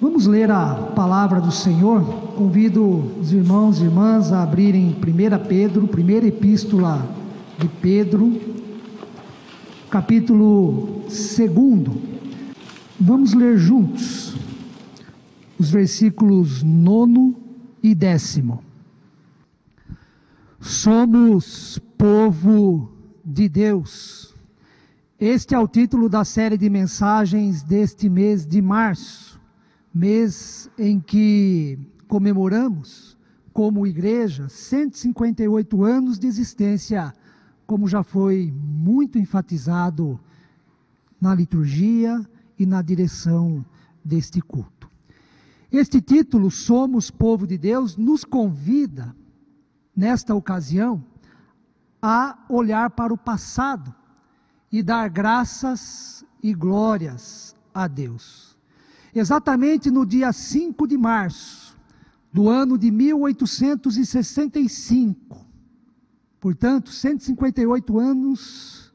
[0.00, 2.04] Vamos ler a palavra do Senhor.
[2.36, 7.04] Convido os irmãos e irmãs a abrirem 1 Pedro, primeira epístola
[7.58, 8.40] de Pedro,
[9.90, 11.50] capítulo 2.
[13.00, 14.36] Vamos ler juntos
[15.58, 17.34] os versículos 9
[17.82, 18.62] e décimo.
[20.60, 22.92] Somos povo
[23.24, 24.32] de Deus.
[25.18, 29.37] Este é o título da série de mensagens deste mês de março,
[29.92, 33.16] mês em que comemoramos,
[33.52, 37.12] como igreja, 158 anos de existência,
[37.66, 40.18] como já foi muito enfatizado
[41.20, 42.24] na liturgia
[42.58, 43.64] e na direção
[44.04, 44.88] deste culto.
[45.70, 49.14] Este título, Somos Povo de Deus, nos convida,
[49.94, 51.04] nesta ocasião,
[52.00, 53.94] a olhar para o passado
[54.70, 58.47] e dar graças e glórias a Deus.
[59.18, 61.76] Exatamente no dia 5 de março
[62.32, 65.44] do ano de 1865,
[66.38, 68.94] portanto, 158 anos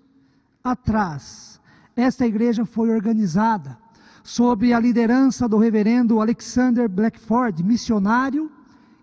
[0.63, 1.59] atrás,
[1.93, 3.77] esta igreja foi organizada
[4.23, 8.49] sob a liderança do reverendo Alexander Blackford, missionário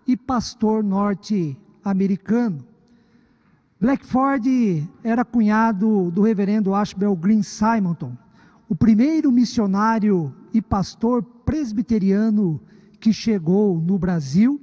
[0.07, 2.65] e pastor norte-americano.
[3.79, 8.17] Blackford era cunhado do reverendo Ashbel Green Simonton,
[8.71, 12.61] o primeiro missionário e pastor presbiteriano
[13.01, 14.61] que chegou no Brasil,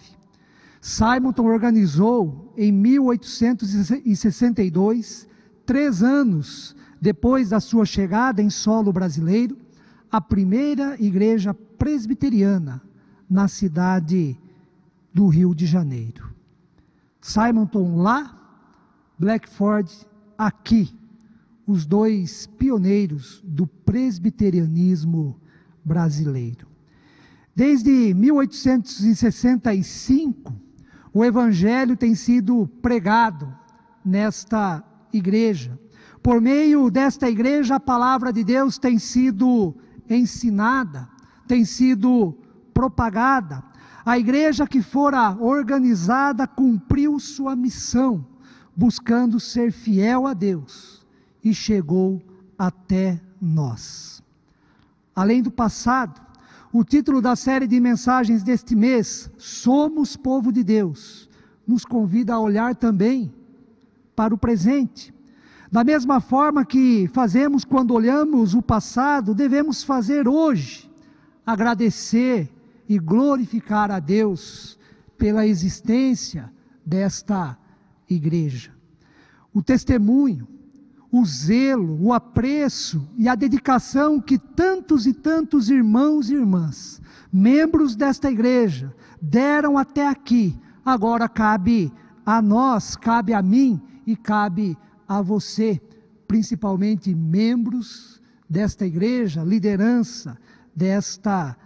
[0.81, 5.25] Simonton organizou em 1862,
[5.66, 9.58] três anos depois da sua chegada em solo brasileiro,
[10.11, 12.81] a primeira igreja presbiteriana
[13.30, 14.38] na cidade
[15.14, 16.33] do Rio de Janeiro.
[17.24, 18.38] Simonton lá,
[19.18, 19.90] Blackford
[20.38, 20.94] aqui,
[21.66, 25.40] os dois pioneiros do presbiterianismo
[25.86, 26.68] brasileiro.
[27.56, 30.53] Desde 1865,
[31.14, 33.56] o evangelho tem sido pregado
[34.03, 34.84] nesta
[35.14, 35.80] igreja.
[36.22, 39.74] Por meio desta igreja, a palavra de Deus tem sido
[40.09, 41.08] ensinada,
[41.47, 42.38] tem sido
[42.74, 43.64] propagada.
[44.06, 48.25] A igreja que fora organizada cumpriu sua missão,
[48.75, 51.06] buscando ser fiel a Deus,
[51.44, 52.22] e chegou
[52.58, 54.22] até nós.
[55.16, 56.22] Além do passado,
[56.72, 61.30] o título da série de mensagens deste mês, Somos Povo de Deus,
[61.66, 63.34] nos convida a olhar também
[64.16, 65.14] para o presente
[65.74, 70.88] da mesma forma que fazemos quando olhamos o passado, devemos fazer hoje,
[71.44, 72.47] agradecer
[72.94, 74.78] e glorificar a Deus
[75.18, 76.54] pela existência
[76.86, 77.58] desta
[78.08, 78.72] igreja.
[79.52, 80.48] O testemunho,
[81.12, 87.02] o zelo, o apreço e a dedicação que tantos e tantos irmãos e irmãs,
[87.32, 90.56] membros desta igreja, deram até aqui,
[90.86, 91.92] agora cabe
[92.24, 94.78] a nós, cabe a mim e cabe
[95.08, 95.82] a você,
[96.28, 100.38] principalmente membros desta igreja, liderança
[100.76, 101.58] desta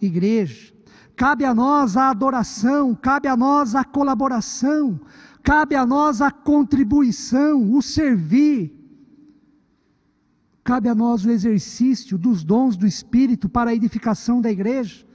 [0.00, 0.72] igreja.
[1.16, 4.98] Cabe a nós a adoração, cabe a nós a colaboração,
[5.42, 8.74] cabe a nós a contribuição, o servir.
[10.64, 15.06] Cabe a nós o exercício dos dons do Espírito para a edificação da igreja.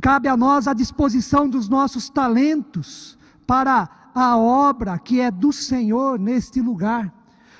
[0.00, 6.18] Cabe a nós a disposição dos nossos talentos para a obra que é do Senhor
[6.18, 7.12] neste lugar.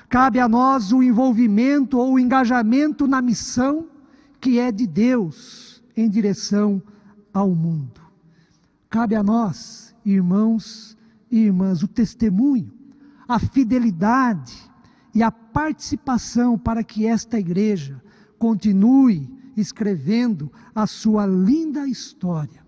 [0.07, 3.87] Cabe a nós o envolvimento ou o engajamento na missão
[4.39, 6.81] que é de Deus em direção
[7.33, 8.01] ao mundo.
[8.89, 10.97] Cabe a nós, irmãos
[11.29, 12.71] e irmãs, o testemunho,
[13.27, 14.55] a fidelidade
[15.13, 18.01] e a participação para que esta igreja
[18.37, 22.65] continue escrevendo a sua linda história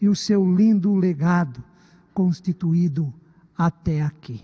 [0.00, 1.62] e o seu lindo legado
[2.14, 3.12] constituído
[3.56, 4.42] até aqui.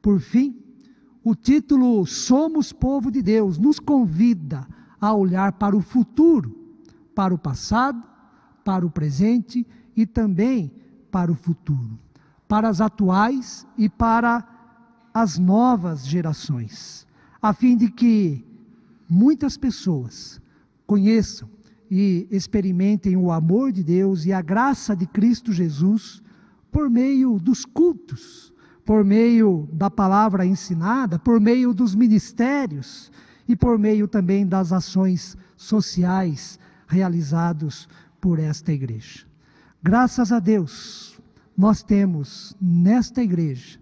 [0.00, 0.56] Por fim,
[1.22, 4.66] o título Somos Povo de Deus nos convida
[5.00, 6.59] a olhar para o futuro,
[7.14, 8.02] para o passado,
[8.64, 9.66] para o presente
[9.96, 10.72] e também
[11.10, 11.98] para o futuro,
[12.46, 14.46] para as atuais e para
[15.12, 17.06] as novas gerações,
[17.42, 18.44] a fim de que
[19.08, 20.40] muitas pessoas
[20.86, 21.48] conheçam
[21.90, 26.22] e experimentem o amor de Deus e a graça de Cristo Jesus
[26.70, 28.50] por meio dos cultos
[28.90, 33.08] por meio da palavra ensinada, por meio dos ministérios
[33.46, 36.58] e por meio também das ações sociais
[36.90, 37.88] realizados
[38.20, 39.24] por esta igreja.
[39.80, 41.18] Graças a Deus,
[41.56, 43.78] nós temos nesta igreja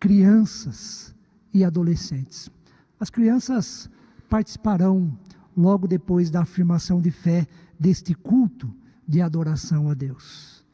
[0.00, 1.14] crianças
[1.52, 2.50] e adolescentes.
[2.98, 3.88] As crianças
[4.28, 5.16] participarão
[5.56, 7.46] logo depois da afirmação de fé
[7.78, 8.74] deste culto
[9.06, 10.64] de adoração a Deus.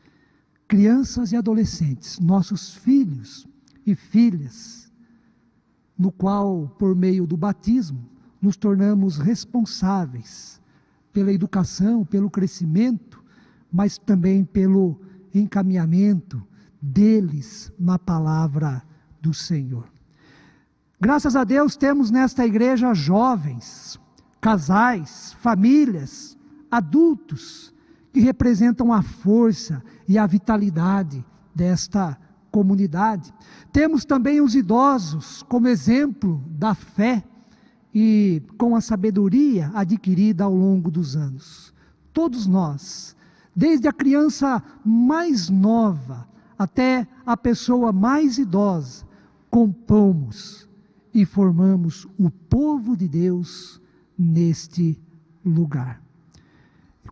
[0.67, 3.47] Crianças e adolescentes, nossos filhos
[3.87, 4.91] e filhas,
[5.99, 8.09] no qual, por meio do batismo,
[8.41, 10.60] nos tornamos responsáveis
[11.13, 13.23] pela educação, pelo crescimento,
[13.73, 15.01] mas também pelo
[15.35, 16.43] encaminhamento
[16.81, 18.83] deles na palavra
[19.21, 19.89] do Senhor.
[21.01, 23.99] Graças a Deus temos nesta igreja jovens,
[24.41, 26.37] casais, famílias,
[26.71, 27.75] adultos
[28.13, 31.25] que representam a força e a vitalidade
[31.55, 32.19] desta
[32.51, 33.33] comunidade.
[33.73, 37.25] Temos também os idosos como exemplo da fé
[37.95, 41.75] e com a sabedoria adquirida ao longo dos anos.
[42.13, 43.17] Todos nós,
[43.55, 46.29] desde a criança mais nova
[46.59, 49.05] até a pessoa mais idosa,
[49.49, 50.69] compomos
[51.13, 53.81] e formamos o povo de Deus
[54.17, 54.99] neste
[55.45, 56.01] lugar.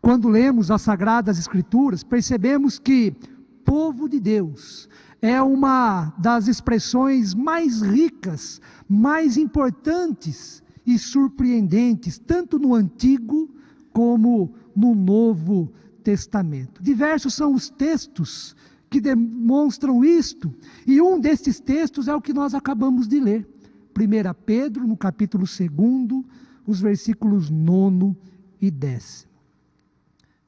[0.00, 3.16] Quando lemos as Sagradas Escrituras, percebemos que
[3.64, 4.88] povo de Deus
[5.20, 13.54] é uma das expressões mais ricas, mais importantes e surpreendentes, tanto no Antigo
[13.92, 15.70] como no Novo
[16.02, 16.82] Testamento.
[16.82, 18.56] Diversos são os textos
[18.88, 20.50] que demonstram isto,
[20.86, 23.46] e um destes textos é o que nós acabamos de ler.
[23.94, 26.24] 1 Pedro, no capítulo 2,
[26.66, 28.16] os versículos 9
[28.58, 29.28] e 10.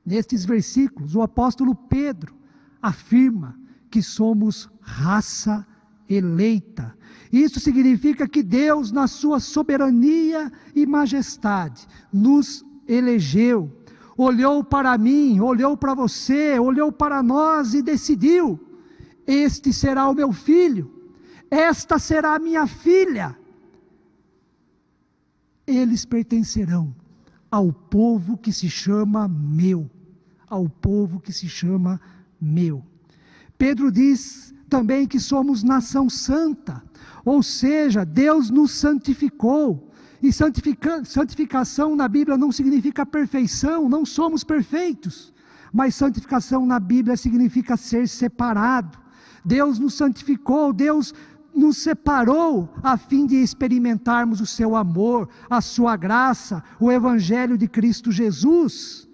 [0.07, 2.35] Nestes versículos, o apóstolo Pedro
[2.81, 3.61] afirma
[3.91, 5.67] que somos raça
[6.11, 6.97] eleita.
[7.33, 13.71] Isso significa que Deus, na sua soberania e majestade, nos elegeu,
[14.17, 18.59] olhou para mim, olhou para você, olhou para nós e decidiu:
[19.27, 20.91] este será o meu filho,
[21.49, 23.37] esta será a minha filha.
[25.65, 26.93] Eles pertencerão
[27.49, 29.89] ao povo que se chama meu,
[30.49, 32.01] ao povo que se chama
[32.41, 32.85] meu.
[33.57, 36.83] Pedro diz também que somos nação santa,
[37.25, 39.91] ou seja, Deus nos santificou.
[40.23, 45.33] E santificação na Bíblia não significa perfeição, não somos perfeitos.
[45.73, 48.99] Mas santificação na Bíblia significa ser separado.
[49.45, 51.15] Deus nos santificou, Deus
[51.55, 57.67] nos separou a fim de experimentarmos o seu amor, a sua graça, o Evangelho de
[57.67, 59.09] Cristo Jesus.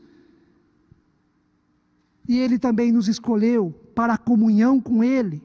[2.28, 5.42] E Ele também nos escolheu para a comunhão com Ele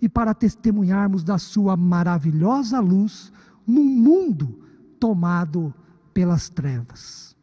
[0.00, 3.32] e para testemunharmos da Sua maravilhosa luz
[3.66, 4.60] num mundo
[5.00, 5.74] tomado
[6.14, 7.36] pelas trevas.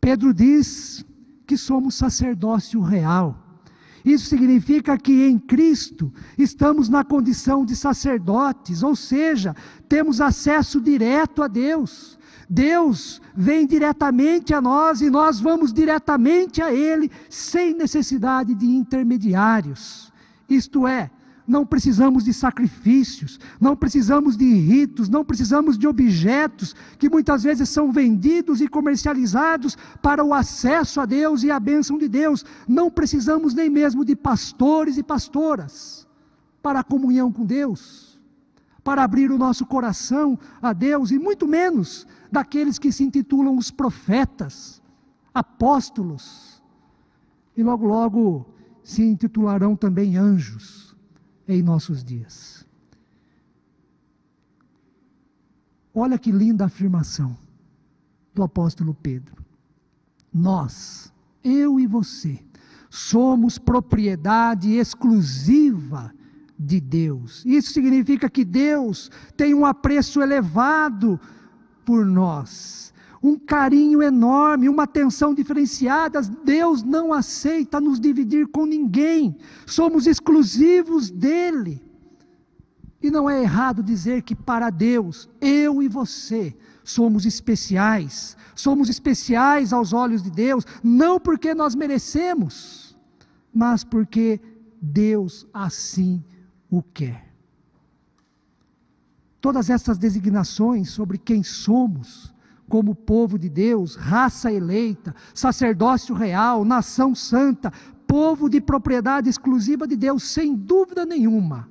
[0.00, 1.04] Pedro diz
[1.46, 3.60] que somos sacerdócio real.
[4.02, 9.54] Isso significa que em Cristo estamos na condição de sacerdotes, ou seja,
[9.86, 12.18] temos acesso direto a Deus.
[12.54, 20.12] Deus vem diretamente a nós e nós vamos diretamente a Ele, sem necessidade de intermediários.
[20.48, 21.10] Isto é,
[21.48, 27.68] não precisamos de sacrifícios, não precisamos de ritos, não precisamos de objetos que muitas vezes
[27.68, 32.44] são vendidos e comercializados para o acesso a Deus e a bênção de Deus.
[32.68, 36.06] Não precisamos nem mesmo de pastores e pastoras
[36.62, 38.13] para a comunhão com Deus,
[38.84, 43.70] para abrir o nosso coração a Deus e muito menos daqueles que se intitulam os
[43.70, 44.82] profetas,
[45.32, 46.62] apóstolos,
[47.56, 48.46] e logo, logo
[48.82, 50.94] se intitularão também anjos
[51.48, 52.66] em nossos dias.
[55.94, 57.36] Olha que linda afirmação
[58.34, 59.42] do apóstolo Pedro.
[60.32, 62.44] Nós, eu e você,
[62.90, 66.12] somos propriedade exclusiva
[66.58, 67.44] de Deus.
[67.44, 71.18] Isso significa que Deus tem um apreço elevado
[71.84, 72.92] por nós.
[73.22, 76.20] Um carinho enorme, uma atenção diferenciada.
[76.22, 79.36] Deus não aceita nos dividir com ninguém.
[79.66, 81.82] Somos exclusivos dele.
[83.02, 88.36] E não é errado dizer que para Deus, eu e você, somos especiais.
[88.54, 92.96] Somos especiais aos olhos de Deus, não porque nós merecemos,
[93.52, 94.40] mas porque
[94.80, 96.22] Deus assim
[96.70, 97.32] o quer.
[99.40, 102.34] Todas essas designações sobre quem somos,
[102.68, 107.70] como povo de Deus, raça eleita, sacerdócio real, nação santa,
[108.06, 111.68] povo de propriedade exclusiva de Deus, sem dúvida nenhuma,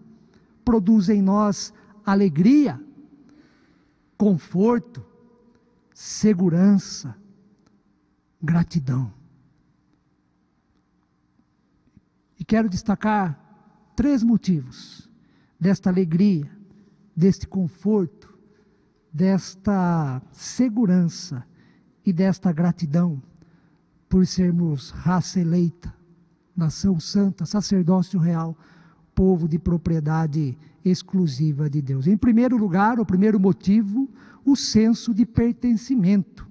[0.63, 1.73] produz em nós
[2.05, 2.79] alegria,
[4.17, 5.03] conforto,
[5.93, 7.15] segurança,
[8.41, 9.11] gratidão.
[12.39, 13.42] E quero destacar
[13.95, 15.09] três motivos
[15.59, 16.49] desta alegria
[17.15, 18.33] deste conforto,
[19.11, 21.45] desta segurança
[22.05, 23.21] e desta gratidão
[24.09, 25.93] por sermos raça eleita,
[26.55, 28.57] nação santa, sacerdócio real,
[29.15, 32.07] povo de propriedade exclusiva de Deus.
[32.07, 34.09] Em primeiro lugar, o primeiro motivo,
[34.43, 36.47] o senso de pertencimento.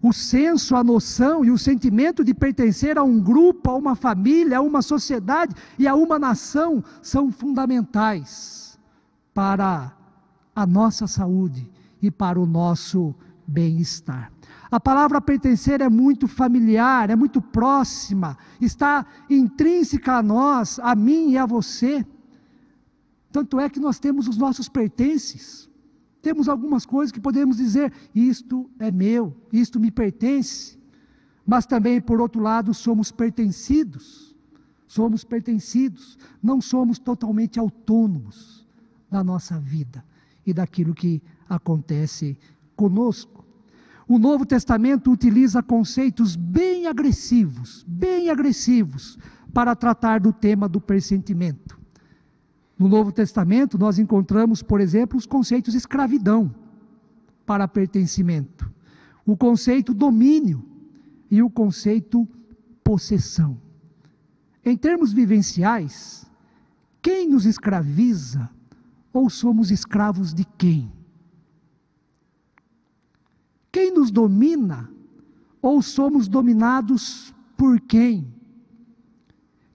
[0.00, 4.58] O senso, a noção e o sentimento de pertencer a um grupo, a uma família,
[4.58, 8.78] a uma sociedade e a uma nação são fundamentais
[9.34, 9.92] para
[10.54, 11.68] a nossa saúde
[12.00, 13.14] e para o nosso
[13.46, 14.32] bem-estar.
[14.70, 21.30] A palavra pertencer é muito familiar, é muito próxima, está intrínseca a nós, a mim
[21.30, 22.06] e a você.
[23.32, 25.67] Tanto é que nós temos os nossos pertences.
[26.22, 30.78] Temos algumas coisas que podemos dizer: isto é meu, isto me pertence.
[31.46, 34.36] Mas também, por outro lado, somos pertencidos.
[34.86, 36.18] Somos pertencidos.
[36.42, 38.66] Não somos totalmente autônomos
[39.10, 40.04] da nossa vida
[40.44, 42.38] e daquilo que acontece
[42.76, 43.44] conosco.
[44.06, 49.18] O Novo Testamento utiliza conceitos bem agressivos, bem agressivos,
[49.52, 51.77] para tratar do tema do pressentimento.
[52.78, 56.54] No Novo Testamento, nós encontramos, por exemplo, os conceitos escravidão
[57.44, 58.70] para pertencimento,
[59.26, 60.64] o conceito domínio
[61.30, 62.28] e o conceito
[62.84, 63.60] possessão.
[64.64, 66.30] Em termos vivenciais,
[67.02, 68.48] quem nos escraviza
[69.12, 70.92] ou somos escravos de quem?
[73.72, 74.90] Quem nos domina
[75.60, 78.32] ou somos dominados por quem?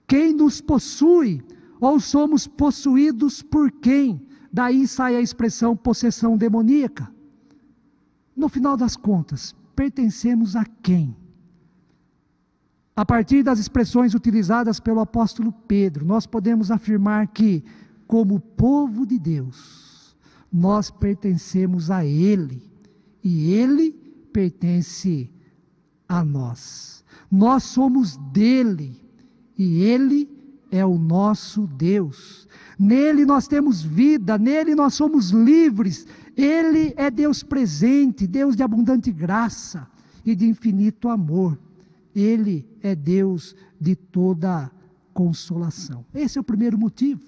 [0.06, 1.42] Quem nos possui
[1.80, 4.26] ou somos possuídos por quem?
[4.52, 7.12] Daí sai a expressão possessão demoníaca.
[8.36, 11.16] No final das contas, pertencemos a quem?
[12.96, 17.64] A partir das expressões utilizadas pelo apóstolo Pedro, nós podemos afirmar que,
[18.06, 20.16] como povo de Deus,
[20.52, 22.62] nós pertencemos a Ele
[23.22, 23.90] e Ele
[24.32, 25.28] pertence
[26.08, 27.04] a nós.
[27.28, 29.00] Nós somos dele
[29.58, 30.33] e Ele
[30.74, 32.48] é o nosso Deus.
[32.76, 36.04] Nele nós temos vida, nele nós somos livres.
[36.36, 39.86] Ele é Deus presente, Deus de abundante graça
[40.24, 41.56] e de infinito amor.
[42.12, 44.68] Ele é Deus de toda
[45.12, 46.04] consolação.
[46.12, 47.22] Esse é o primeiro motivo.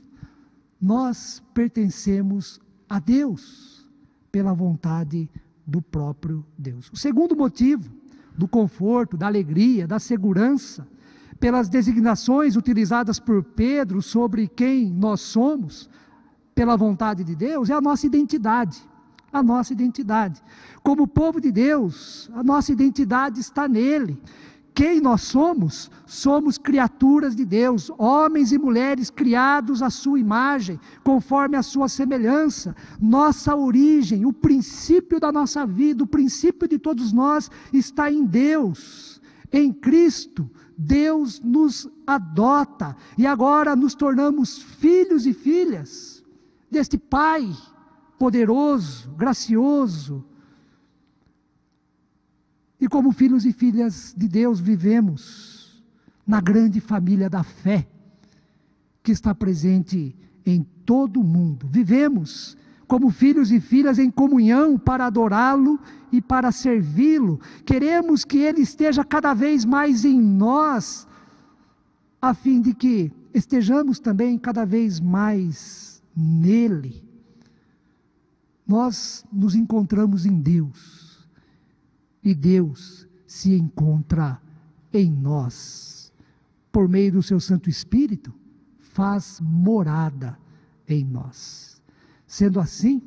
[0.81, 3.89] Nós pertencemos a Deus
[4.33, 5.31] pela vontade
[5.65, 6.91] do próprio Deus.
[6.93, 7.93] O segundo motivo,
[8.37, 10.87] do conforto, da alegria, da segurança,
[11.39, 15.89] pelas designações utilizadas por Pedro sobre quem nós somos,
[16.55, 18.83] pela vontade de Deus, é a nossa identidade.
[19.33, 20.43] A nossa identidade.
[20.83, 24.19] Como povo de Deus, a nossa identidade está nele.
[24.77, 25.91] Quem nós somos?
[26.05, 32.77] Somos criaturas de Deus, homens e mulheres criados à sua imagem, conforme a sua semelhança.
[33.01, 39.21] Nossa origem, o princípio da nossa vida, o princípio de todos nós está em Deus,
[39.51, 40.49] em Cristo.
[40.77, 46.23] Deus nos adota e agora nos tornamos filhos e filhas
[46.71, 47.55] deste Pai
[48.19, 50.25] poderoso, gracioso,
[52.81, 55.83] e como filhos e filhas de Deus, vivemos
[56.27, 57.89] na grande família da fé,
[59.03, 60.15] que está presente
[60.45, 61.67] em todo o mundo.
[61.69, 62.57] Vivemos
[62.87, 65.79] como filhos e filhas em comunhão para adorá-lo
[66.13, 67.41] e para servi-lo.
[67.65, 71.07] Queremos que ele esteja cada vez mais em nós,
[72.21, 77.05] a fim de que estejamos também cada vez mais nele.
[78.67, 81.29] Nós nos encontramos em Deus
[82.23, 84.41] e Deus se encontra
[84.93, 86.13] em nós.
[86.73, 88.35] Por meio do seu Santo Espírito,
[88.79, 90.39] faz morada
[90.89, 91.76] em nós.
[92.27, 93.03] Sendo assim,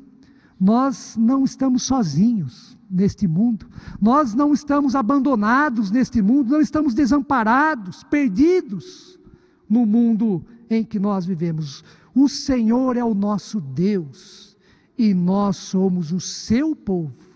[0.58, 3.68] nós não estamos sozinhos neste mundo,
[4.00, 9.18] nós não estamos abandonados neste mundo, não estamos desamparados, perdidos
[9.68, 11.84] no mundo em que nós vivemos.
[12.14, 14.56] O Senhor é o nosso Deus
[14.98, 17.30] e nós somos o seu povo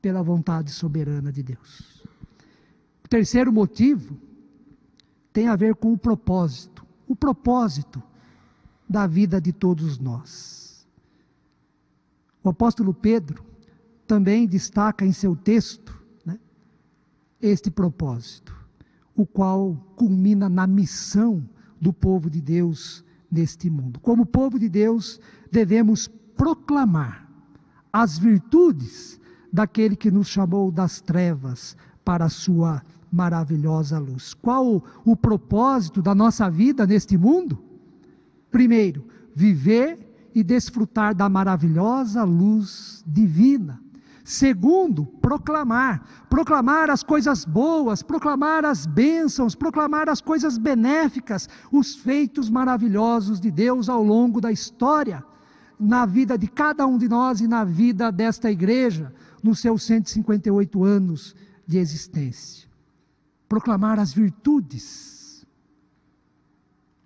[0.00, 2.04] pela vontade soberana de Deus.
[3.04, 4.16] O terceiro motivo
[5.32, 8.02] tem a ver com o propósito, o propósito
[8.88, 10.63] da vida de todos nós.
[12.44, 13.42] O apóstolo Pedro
[14.06, 16.38] também destaca em seu texto né,
[17.40, 18.54] este propósito,
[19.16, 21.48] o qual culmina na missão
[21.80, 23.98] do povo de Deus neste mundo.
[23.98, 25.18] Como povo de Deus,
[25.50, 27.26] devemos proclamar
[27.90, 29.18] as virtudes
[29.50, 31.74] daquele que nos chamou das trevas
[32.04, 34.34] para a sua maravilhosa luz.
[34.34, 37.58] Qual o propósito da nossa vida neste mundo?
[38.50, 40.03] Primeiro, viver
[40.34, 43.80] e desfrutar da maravilhosa luz divina.
[44.24, 46.24] Segundo, proclamar.
[46.30, 53.50] Proclamar as coisas boas, proclamar as bênçãos, proclamar as coisas benéficas, os feitos maravilhosos de
[53.50, 55.22] Deus ao longo da história,
[55.78, 60.82] na vida de cada um de nós e na vida desta igreja, nos seus 158
[60.82, 61.36] anos
[61.66, 62.66] de existência.
[63.46, 65.46] Proclamar as virtudes.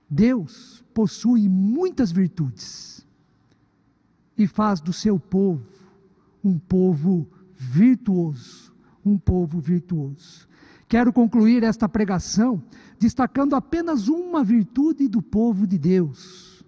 [0.09, 2.98] Deus possui muitas virtudes
[4.39, 5.79] e faz do seu povo
[6.45, 8.73] um povo virtuoso,
[9.05, 10.47] um povo virtuoso.
[10.89, 12.63] Quero concluir esta pregação
[12.99, 16.65] destacando apenas uma virtude do povo de Deus.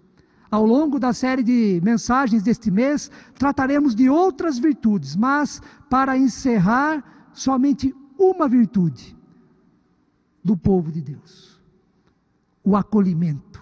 [0.49, 7.29] Ao longo da série de mensagens deste mês, trataremos de outras virtudes, mas para encerrar,
[7.33, 9.17] somente uma virtude
[10.43, 11.59] do povo de Deus:
[12.63, 13.61] o acolhimento.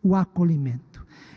[0.00, 0.87] O acolhimento.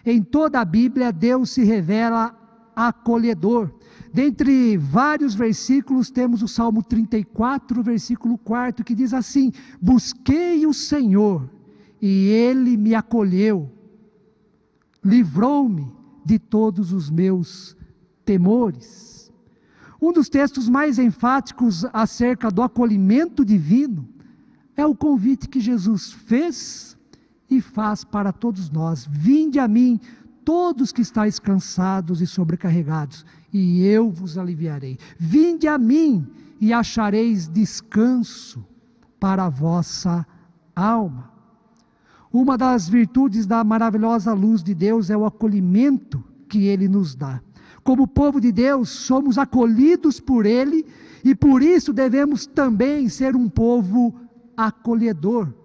[0.06, 2.38] Em toda a Bíblia, Deus se revela
[2.76, 3.72] acolhedor.
[4.14, 11.50] Dentre vários versículos, temos o Salmo 34, versículo 4, que diz assim: Busquei o Senhor,
[12.02, 13.70] e ele me acolheu,
[15.04, 15.92] livrou-me
[16.26, 17.76] de todos os meus
[18.26, 19.32] temores.
[20.02, 24.10] Um dos textos mais enfáticos acerca do acolhimento divino
[24.76, 26.98] é o convite que Jesus fez
[27.52, 30.00] e faz para todos nós: Vinde a mim,
[30.46, 34.98] todos que estáis cansados e sobrecarregados, e eu vos aliviarei.
[35.20, 36.26] Vinde a mim
[36.60, 38.66] e achareis descanso
[39.20, 40.26] para a vossa
[40.74, 41.30] alma.
[42.32, 47.42] Uma das virtudes da maravilhosa luz de Deus é o acolhimento que ele nos dá.
[47.84, 50.86] Como povo de Deus, somos acolhidos por ele
[51.26, 54.16] e por isso devemos também ser um povo
[54.56, 55.61] acolhedor.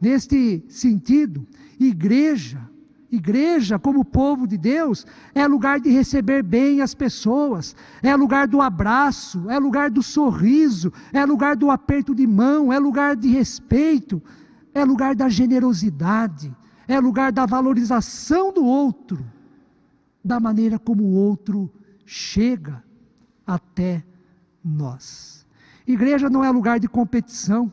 [0.00, 1.46] Neste sentido,
[1.78, 2.70] igreja
[3.10, 5.04] Igreja, como povo de Deus,
[5.34, 10.92] é lugar de receber bem as pessoas, é lugar do abraço, é lugar do sorriso,
[11.12, 14.22] é lugar do aperto de mão, é lugar de respeito,
[14.72, 19.26] é lugar da generosidade, é lugar da valorização do outro,
[20.24, 21.68] da maneira como o outro
[22.06, 22.84] chega
[23.44, 24.04] até
[24.64, 25.44] nós.
[25.84, 27.72] Igreja não é lugar de competição,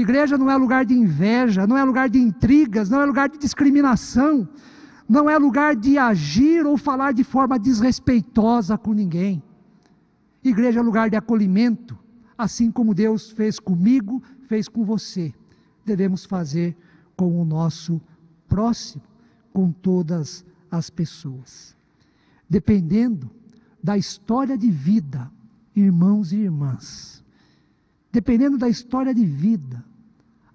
[0.00, 3.38] igreja não é lugar de inveja, não é lugar de intrigas, não é lugar de
[3.38, 4.48] discriminação
[5.08, 9.42] não é lugar de agir ou falar de forma desrespeitosa com ninguém.
[10.44, 11.98] Igreja é lugar de acolhimento,
[12.36, 15.32] assim como Deus fez comigo, fez com você.
[15.84, 16.76] Devemos fazer
[17.16, 18.00] com o nosso
[18.46, 19.02] próximo,
[19.50, 21.74] com todas as pessoas.
[22.48, 23.30] Dependendo
[23.82, 25.30] da história de vida,
[25.74, 27.24] irmãos e irmãs,
[28.12, 29.82] dependendo da história de vida,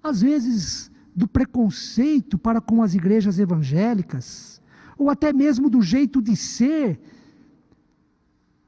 [0.04, 4.60] às vezes do preconceito para com as igrejas evangélicas,
[4.98, 7.00] ou até mesmo do jeito de ser,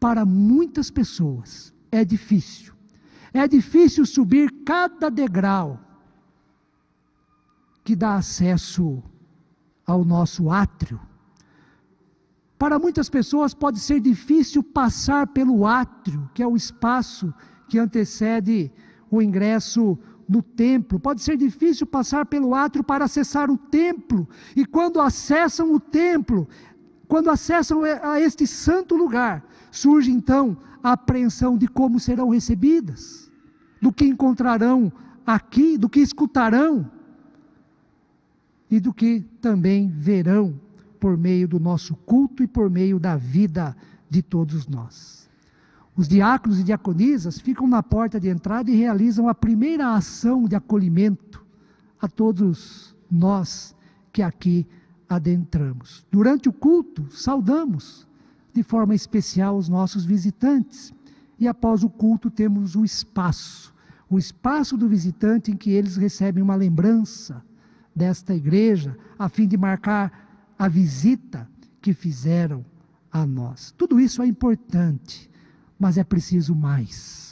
[0.00, 2.72] para muitas pessoas é difícil.
[3.34, 5.78] É difícil subir cada degrau
[7.84, 9.02] que dá acesso
[9.86, 10.98] ao nosso átrio.
[12.58, 17.32] Para muitas pessoas pode ser difícil passar pelo átrio, que é o espaço
[17.68, 18.72] que antecede
[19.10, 20.98] o ingresso no templo.
[20.98, 24.28] Pode ser difícil passar pelo átrio para acessar o templo.
[24.54, 26.48] E quando acessam o templo,
[27.08, 33.30] quando acessam a este santo lugar, surge então a apreensão de como serão recebidas,
[33.80, 34.92] do que encontrarão
[35.26, 36.90] aqui, do que escutarão
[38.70, 40.60] e do que também verão
[40.98, 43.76] por meio do nosso culto e por meio da vida
[44.08, 45.25] de todos nós.
[45.96, 50.54] Os diáconos e diaconisas ficam na porta de entrada e realizam a primeira ação de
[50.54, 51.44] acolhimento
[52.00, 53.74] a todos nós
[54.12, 54.66] que aqui
[55.08, 56.06] adentramos.
[56.10, 58.06] Durante o culto, saudamos
[58.52, 60.92] de forma especial os nossos visitantes.
[61.38, 63.74] E após o culto, temos o espaço
[64.08, 67.42] o espaço do visitante em que eles recebem uma lembrança
[67.94, 71.48] desta igreja, a fim de marcar a visita
[71.80, 72.64] que fizeram
[73.10, 73.72] a nós.
[73.76, 75.30] Tudo isso é importante
[75.78, 77.26] mas é preciso mais.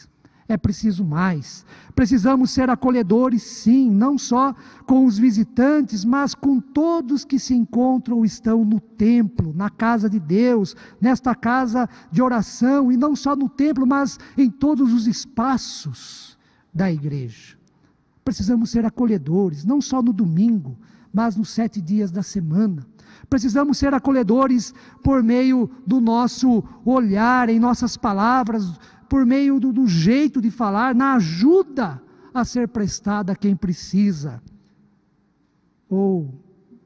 [0.46, 1.64] É preciso mais.
[1.94, 4.54] Precisamos ser acolhedores, sim, não só
[4.84, 10.08] com os visitantes, mas com todos que se encontram ou estão no templo, na casa
[10.08, 15.06] de Deus, nesta casa de oração, e não só no templo, mas em todos os
[15.06, 16.38] espaços
[16.72, 17.56] da igreja.
[18.22, 20.76] Precisamos ser acolhedores, não só no domingo,
[21.14, 22.84] mas nos sete dias da semana.
[23.30, 29.86] Precisamos ser acolhedores por meio do nosso olhar, em nossas palavras, por meio do, do
[29.86, 32.02] jeito de falar, na ajuda
[32.34, 34.42] a ser prestada a quem precisa
[35.88, 36.34] ou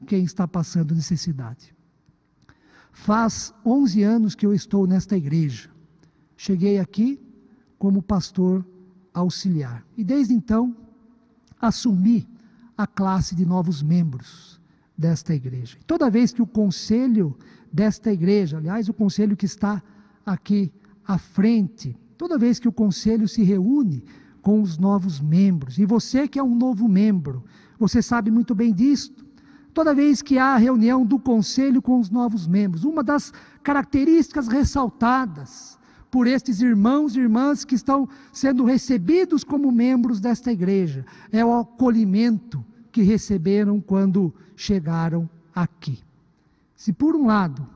[0.05, 1.75] quem está passando necessidade.
[2.91, 5.69] Faz 11 anos que eu estou nesta igreja.
[6.37, 7.19] Cheguei aqui
[7.79, 8.63] como pastor
[9.13, 9.83] auxiliar.
[9.97, 10.75] E desde então,
[11.59, 12.27] assumi
[12.79, 14.57] a classe de novos membros
[14.97, 15.77] desta igreja.
[15.85, 17.37] Toda vez que o conselho
[17.69, 19.83] desta igreja, aliás, o conselho que está
[20.25, 20.71] aqui
[21.05, 24.05] à frente, toda vez que o conselho se reúne
[24.41, 27.43] com os novos membros, e você que é um novo membro,
[27.77, 29.25] você sabe muito bem disto.
[29.73, 35.77] Toda vez que há reunião do conselho com os novos membros, uma das características ressaltadas
[36.09, 41.53] por estes irmãos e irmãs que estão sendo recebidos como membros desta igreja é o
[41.53, 45.99] acolhimento que receberam quando chegaram aqui.
[46.75, 47.67] Se por um lado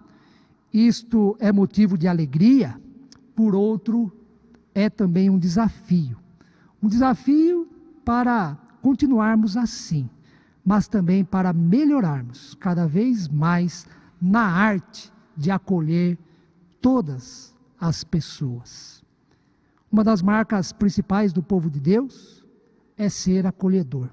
[0.73, 2.80] isto é motivo de alegria,
[3.36, 4.12] por outro
[4.73, 6.17] é também um desafio.
[6.82, 7.67] Um desafio
[8.04, 10.10] para continuarmos assim,
[10.65, 13.86] mas também para melhorarmos cada vez mais
[14.19, 16.17] na arte de acolher
[16.82, 19.04] todas as pessoas.
[19.91, 22.43] Uma das marcas principais do povo de Deus
[22.97, 24.10] é ser acolhedor,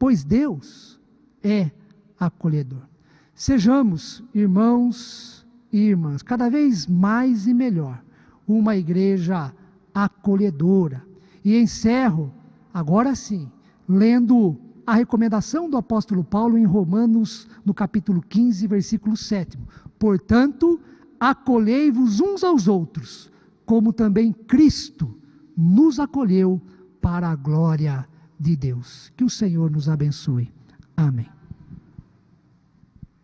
[0.00, 0.98] pois Deus
[1.42, 1.70] é
[2.18, 2.88] acolhedor.
[3.34, 8.02] Sejamos, irmãos e irmãs, cada vez mais e melhor,
[8.48, 9.54] uma igreja
[9.94, 11.04] acolhedora.
[11.44, 12.32] E encerro,
[12.72, 13.52] agora sim,
[13.86, 19.58] lendo a recomendação do apóstolo Paulo em Romanos, no capítulo 15, versículo 7.
[19.98, 20.80] Portanto,
[21.20, 23.30] acolhei-vos uns aos outros,
[23.66, 25.14] como também Cristo
[25.54, 26.58] nos acolheu
[27.02, 28.08] para a glória
[28.40, 29.12] de Deus.
[29.16, 30.50] Que o Senhor nos abençoe.
[30.96, 31.39] Amém.